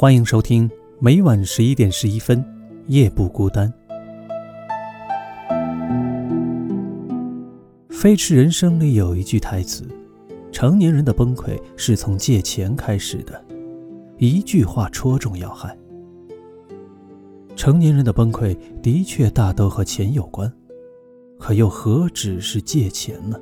[0.00, 2.44] 欢迎收听每晚十一点十一分，
[2.86, 3.68] 夜不孤单。
[7.92, 9.84] 《飞驰人生》里有一句台词
[10.54, 13.44] ：“成年人的崩溃是从借钱开始的。”
[14.18, 15.76] 一句话戳中要害。
[17.56, 20.48] 成年人的崩溃的确大都和钱有关，
[21.40, 23.36] 可又何止是借钱呢？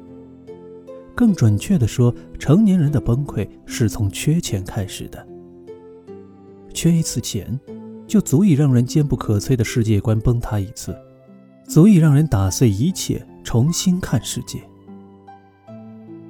[1.14, 5.28] 更准确的说，成年人的崩溃是从缺钱开始的。
[6.76, 7.58] 缺一次钱，
[8.06, 10.94] 就足以让人坚不可摧的世界观崩塌一次，
[11.66, 14.60] 足以让人打碎一切，重新看世界。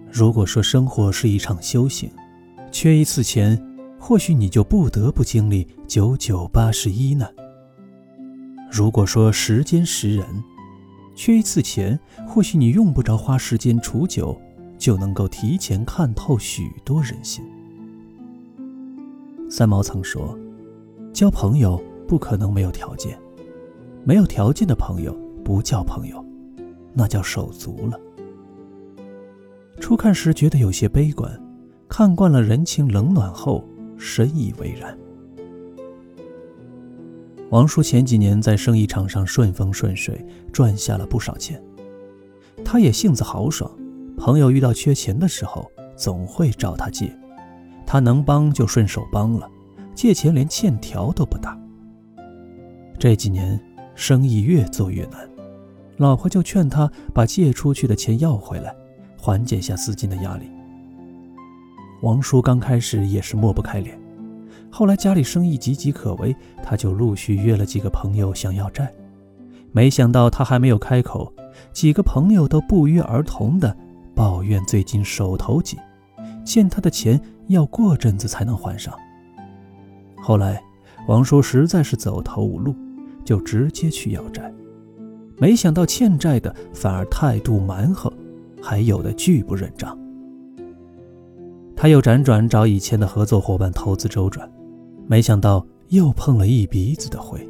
[0.09, 2.09] 如果说生活是一场修行，
[2.71, 3.61] 缺一次钱，
[3.99, 7.29] 或许你就不得不经历九九八十一难。
[8.71, 10.25] 如果说时间识人，
[11.17, 14.41] 缺一次钱，或许你用不着花时间储酒，
[14.79, 17.45] 就能够提前看透许多人心。
[19.49, 20.37] 三毛曾说
[21.17, 23.19] ：“交朋友不可能没有条件，
[24.05, 26.23] 没有条件的朋友不叫朋友，
[26.93, 27.99] 那叫手足了。”
[29.81, 31.35] 初看时觉得有些悲观，
[31.89, 33.65] 看惯了人情冷暖后，
[33.97, 34.95] 深以为然。
[37.49, 41.59] 王叔前几年在生意场上顺风顺水，赚下了不少钱。
[42.63, 43.71] 他也性子豪爽，
[44.19, 47.11] 朋友遇到缺钱的时候，总会找他借。
[47.87, 49.51] 他能帮就顺手帮了，
[49.97, 51.59] 借钱连欠条都不打。
[52.99, 53.59] 这几年
[53.97, 55.29] 生意越做越难，
[55.97, 58.73] 老婆就劝他把借出去的钱要回来，
[59.19, 60.49] 缓解下资金的压力。
[62.03, 63.99] 王叔刚开始也是抹不开脸，
[64.71, 68.93] 后来家里生意岌岌可危，他就陆续约了几个朋友想要债。
[69.73, 71.33] 没想到他还没有开口，
[71.73, 73.77] 几个朋友都不约而同的
[74.15, 75.79] 抱怨最近手头紧，
[76.45, 77.21] 欠他的钱。
[77.49, 78.93] 要过阵子才能还上。
[80.27, 80.61] 后来，
[81.07, 82.75] 王叔实在是走投无路，
[83.25, 84.53] 就直接去要债。
[85.39, 88.13] 没想到欠债的反而态度蛮横，
[88.61, 89.97] 还有的拒不认账。
[91.77, 94.51] 他又辗转找以前的合作伙伴投资周转，
[95.07, 97.49] 没想到又碰了一鼻子的灰，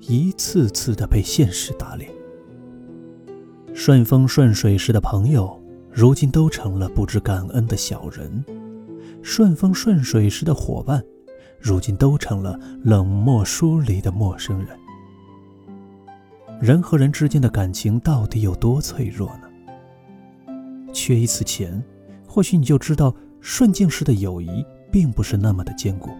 [0.00, 2.10] 一次次的被现实打脸。
[3.74, 5.62] 顺风顺水时的朋友，
[5.92, 8.42] 如今都成了不知感恩的小人。
[9.20, 11.04] 顺风顺水时的伙伴，
[11.60, 14.68] 如今都成了冷漠疏离的陌生人。
[16.60, 20.54] 人和人之间的感情到底有多脆弱呢？
[20.92, 21.82] 缺一次钱，
[22.26, 26.10] 或许你就知道顺境时的友谊并不是那么的坚固。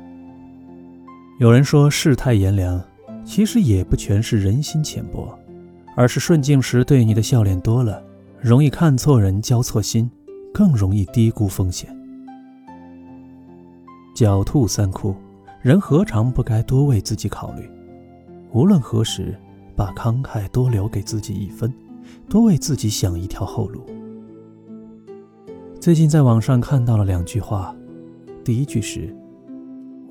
[1.39, 2.83] 有人说世态炎凉，
[3.25, 5.39] 其实也不全是人心浅薄，
[5.95, 8.03] 而是顺境时对你的笑脸多了，
[8.41, 10.11] 容易看错人、交错心，
[10.53, 11.89] 更容易低估风险。
[14.15, 15.15] 狡兔三窟，
[15.67, 17.69] 人何尝不该多为自己考虑？
[18.53, 19.37] 无论何时，
[19.75, 21.75] 把慷慨多留给自己一分，
[22.29, 23.85] 多为自己想一条后路。
[25.81, 27.75] 最近在网上看到了两句话，
[28.45, 29.13] 第一句是：“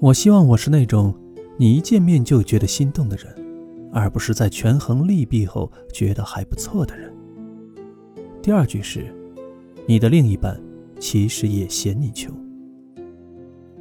[0.01, 1.15] 我希望我是那种
[1.55, 3.33] 你一见面就觉得心动的人，
[3.93, 7.09] 而不是在权衡利弊后觉得还不错的人。”
[8.43, 9.05] 第二句是
[9.87, 10.61] ：“你的另一半
[10.99, 12.35] 其实也嫌你穷。”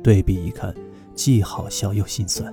[0.04, 0.72] 对比一看，
[1.14, 2.52] 既好笑又心酸。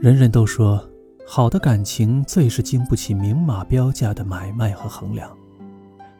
[0.00, 0.82] 人人都说，
[1.26, 5.30] 好的感情最是经不起明码标价的买卖和衡量。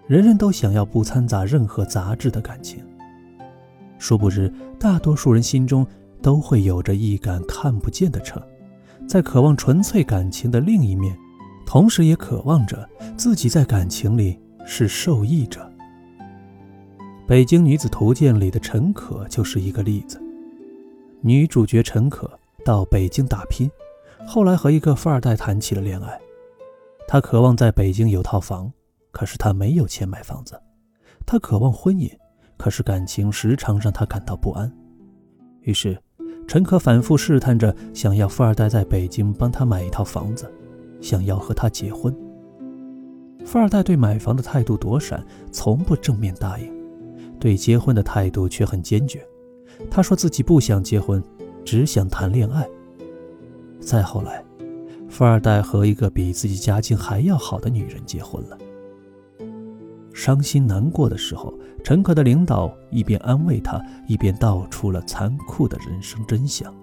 [0.06, 2.82] 人人都想要不掺杂任何杂质的感情，
[3.98, 5.86] 殊不知，大多数人心中
[6.20, 8.42] 都会有着一杆看不见的秤，
[9.06, 11.16] 在渴望纯粹感情的另一面，
[11.66, 15.60] 同时也渴望着自己在感情里是受益者。
[17.26, 20.20] 《北京女子图鉴》里的陈可就是一个例子。
[21.20, 22.30] 女主角陈可
[22.64, 23.68] 到北京打拼，
[24.26, 26.18] 后来和一个富二代谈起了恋爱。
[27.08, 28.72] 她渴望在北京有套房，
[29.10, 30.60] 可是她没有钱买房子。
[31.26, 32.09] 她渴望婚姻，
[32.56, 34.72] 可是感情时常让她感到不安。
[35.62, 35.98] 于是，
[36.47, 40.48] 陈可反复试探着，想要富二代在北京帮她买一套房子，
[41.00, 42.16] 想要和她结婚。
[43.44, 46.72] 富二代对买房的态度躲闪，从不正面答应。
[47.41, 49.26] 对结婚的态度却很坚决，
[49.91, 51.22] 他说自己不想结婚，
[51.65, 52.69] 只想谈恋爱。
[53.80, 54.45] 再后来，
[55.09, 58.59] 富二代和一个比自己家境还要好的女人结婚了。
[60.13, 61.54] 伤心难过的时候，
[61.84, 66.74] 陈可的领导一边安慰他，一边道出了残酷的人生真相：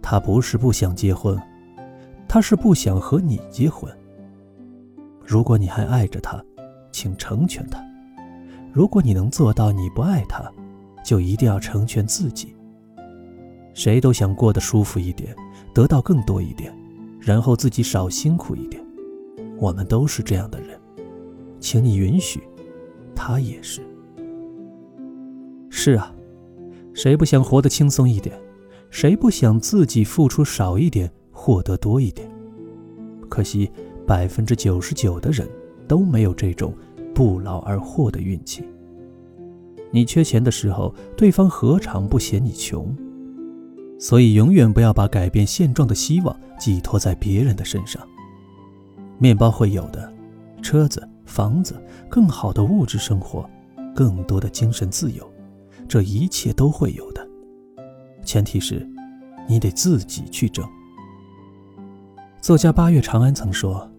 [0.00, 1.38] 他不是不想结婚，
[2.26, 3.92] 他是不想和你结婚。
[5.26, 6.42] 如果你还爱着他，
[6.90, 7.84] 请成全他。
[8.72, 10.50] 如果你能做到，你不爱他，
[11.06, 12.52] 就一定要成全自己，
[13.72, 15.32] 谁都想过得舒服一点，
[15.72, 16.76] 得到更多一点，
[17.20, 18.84] 然后自己少辛苦一点。
[19.56, 20.76] 我们都是这样的人，
[21.60, 22.42] 请你允许，
[23.14, 23.80] 他也是。
[25.70, 26.12] 是啊，
[26.92, 28.36] 谁不想活得轻松一点？
[28.90, 32.28] 谁不想自己付出少一点，获得多一点？
[33.28, 33.70] 可惜，
[34.04, 35.48] 百分之九十九的人
[35.86, 36.74] 都没有这种
[37.14, 38.64] 不劳而获的运气。
[39.90, 42.94] 你缺钱的时候，对方何尝不嫌你穷？
[43.98, 48.06] 所以，永远不要把改变现状的希望寄托在别人的身上。
[49.18, 50.12] 面包会有的，
[50.60, 53.48] 车子、房子、更好的物质生活，
[53.94, 55.26] 更多的精神自由，
[55.88, 57.26] 这一切都会有的。
[58.22, 58.86] 前提是，
[59.48, 60.62] 你得自己去挣。
[62.42, 63.90] 作家八月长安曾说：“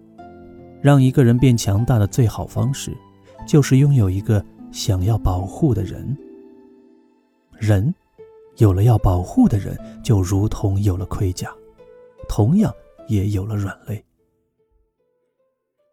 [0.80, 2.96] 让一个人变强大的最好方式，
[3.48, 6.18] 就是拥有一个想要保护的人。
[7.60, 7.94] 人
[8.58, 11.52] 有了要保护的人，就如同有了盔甲，
[12.30, 12.72] 同样
[13.08, 14.04] 也有了软肋。”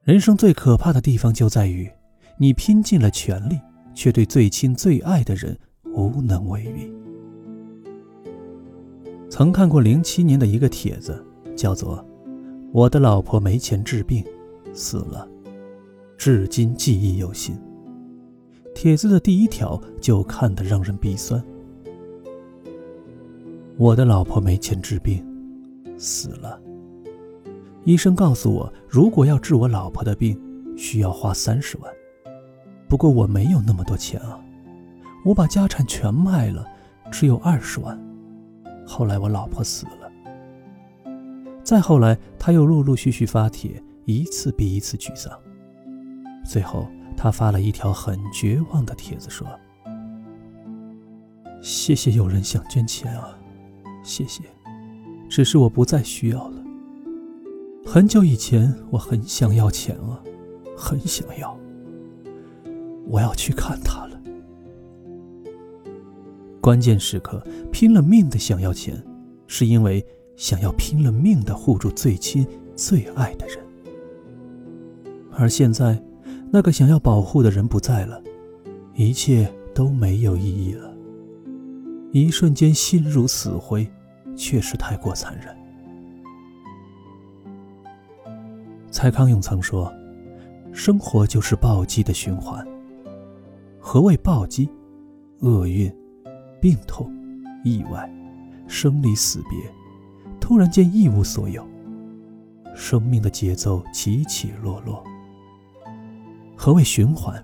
[0.04, 1.90] 人生最可怕的地方就在于，
[2.36, 3.58] 你拼尽了全力，
[3.94, 5.58] 却对最亲最爱的人
[5.94, 6.92] 无能为力。
[9.30, 11.24] 曾看过零七年的一个帖子，
[11.56, 12.04] 叫做
[12.72, 14.22] “我的老婆没钱治病，
[14.74, 15.26] 死了”，
[16.18, 17.58] 至今记忆犹新。
[18.84, 21.42] 帖子的第一条就看得让人鼻酸。
[23.78, 25.24] 我的老婆没钱治病，
[25.96, 26.60] 死了。
[27.84, 30.38] 医生告诉我，如果要治我老婆的病，
[30.76, 31.90] 需要花三十万。
[32.86, 34.38] 不过我没有那么多钱啊，
[35.24, 36.62] 我把家产全卖了，
[37.10, 37.98] 只有二十万。
[38.86, 40.12] 后来我老婆死了，
[41.62, 45.32] 再后来他又陆陆续续发帖，一次比一次沮丧。
[46.44, 49.46] 最后他发了一条很绝望的帖子，说
[51.62, 53.38] ：“谢谢有人想捐钱啊，
[54.02, 54.42] 谢谢，
[55.28, 56.64] 只是我不再需要了。”
[57.86, 60.22] 很久以前，我很想要钱啊，
[60.76, 61.58] 很想要。
[63.06, 64.20] 我要去看他了。
[66.60, 69.02] 关键时刻拼了命的想要钱，
[69.46, 73.58] 是因为想要拼了命的护住最亲最爱的人。
[75.30, 76.02] 而现在，
[76.50, 78.22] 那个想要保护的人不在了，
[78.94, 80.94] 一切都没有意义了。
[82.12, 83.90] 一瞬间心如死灰，
[84.36, 85.54] 确实太过残忍。
[88.90, 89.92] 蔡康永曾说
[90.72, 92.64] ：“生活就是暴击的循环。
[93.80, 94.70] 何谓暴击？
[95.40, 95.92] 厄运、
[96.60, 97.12] 病痛、
[97.64, 98.08] 意外、
[98.68, 99.58] 生离死别，
[100.40, 101.66] 突然间一无所有，
[102.74, 105.04] 生命的节奏起起落落。
[106.56, 107.42] 何谓循环？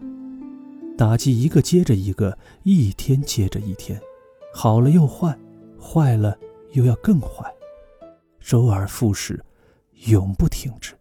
[0.97, 4.01] 打击一个接着一个，一天接着一天，
[4.55, 5.37] 好了又坏，
[5.81, 6.37] 坏了
[6.73, 7.51] 又要更坏，
[8.39, 9.43] 周而复始，
[10.09, 10.95] 永不停止。”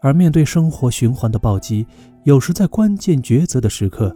[0.00, 1.86] 而面对生活循环的暴击，
[2.24, 4.14] 有时在关键抉择的时刻，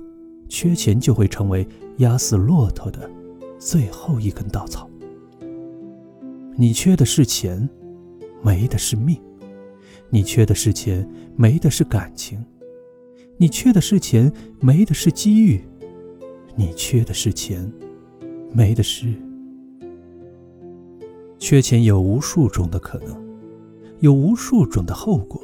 [0.49, 1.67] 缺钱就会成为
[1.99, 3.11] 压死骆驼的
[3.59, 4.89] 最后一根稻草。
[6.56, 7.69] 你缺的是钱，
[8.43, 9.17] 没的是命；
[10.11, 12.39] 你缺的是钱，没的是感情；
[13.37, 14.31] 你缺的是钱，
[14.61, 15.61] 没的是机遇；
[16.56, 17.70] 你缺的是钱，
[18.53, 19.15] 没的是……
[21.39, 23.17] 缺钱有无数种的可能，
[24.01, 25.41] 有无数种的后果。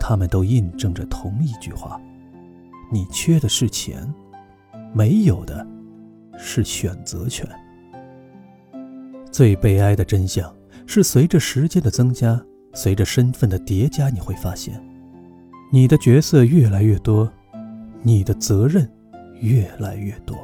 [0.00, 2.00] 他们都印证着同一句话：
[2.92, 4.12] 你缺的是钱，
[4.94, 5.66] 没有的
[6.38, 7.48] 是选择权。
[9.30, 10.52] 最悲哀的真相
[10.86, 14.82] 是，随着时间的增加，随着身份的叠加，你会发现，
[15.70, 17.30] 你的角色越来越多，
[18.02, 18.88] 你的责任
[19.40, 20.36] 越来越多。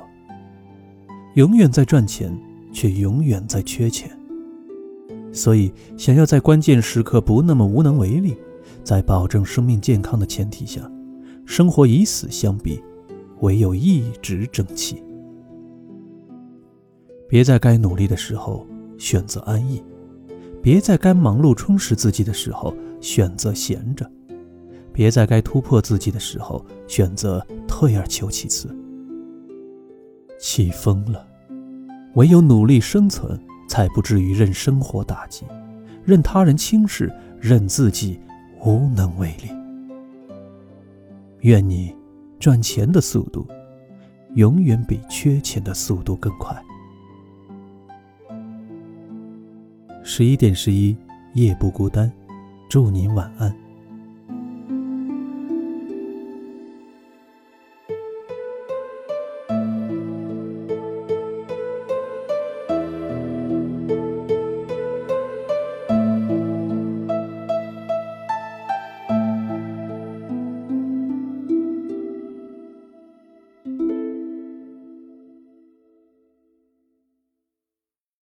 [1.35, 2.37] 永远在赚钱，
[2.73, 4.11] 却永远在缺钱。
[5.33, 8.37] 所以，想要在关键时刻不那么无能为力。
[8.85, 10.81] 在保证生命健康的前提下，
[11.45, 12.83] 生活以死相逼，
[13.41, 15.03] 唯有一直争气。
[17.29, 18.67] 别在该努力的时候
[18.97, 19.83] 选择安逸，
[20.63, 24.11] 别在该忙碌充实自己的时候选择闲着，
[24.93, 28.69] 别在该突破自己的时候选择退而求其次。
[30.39, 31.27] 气疯了，
[32.15, 33.39] 唯有努力生存，
[33.69, 35.45] 才不至于任生活打击，
[36.05, 38.21] 任他人轻视，任自己。
[38.65, 39.49] 无能为力。
[41.43, 41.95] 愿你
[42.41, 43.47] 赚钱的速度
[44.35, 46.61] 永远比缺钱的速度更快。
[50.11, 50.97] 十一点十一，
[51.35, 52.11] 夜不孤单，
[52.67, 53.55] 祝您晚安。